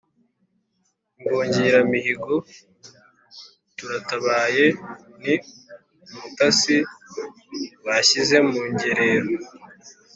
Imbungiramihigo 1.19 2.35
turatabaye 3.77 4.65
ni 5.21 5.33
umutasi 6.13 6.75
bashyize 7.85 8.35
mu 8.47 8.59
ngerero 8.71 9.29